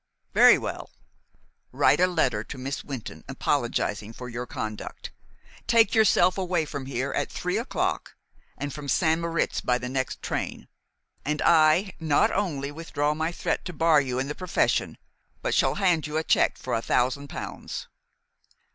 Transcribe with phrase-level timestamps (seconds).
[0.33, 0.89] Very well.
[1.71, 5.11] Write a letter to Miss Wynton apologizing for your conduct,
[5.67, 8.15] take yourself away from here at three o'clock,
[8.57, 9.21] and from St.
[9.21, 10.67] Moritz by the next train,
[11.23, 14.97] and I not only withdraw my threat to bar you in the profession
[15.43, 17.87] but shall hand you a check for a thousand pounds."